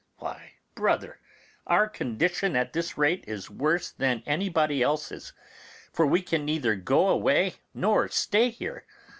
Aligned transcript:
Why, 0.17 0.53
brother, 0.73 1.19
our 1.67 1.87
condition 1.87 2.55
at 2.55 2.73
this 2.73 2.97
rate 2.97 3.23
is 3.27 3.51
worse 3.51 3.91
than 3.91 4.23
anybody 4.25 4.81
else's, 4.81 5.31
for 5.93 6.07
we 6.07 6.23
can 6.23 6.43
neither 6.43 6.73
go 6.75 7.09
away 7.09 7.57
nor 7.75 8.07
stay 8.07 8.49
here. 8.49 8.83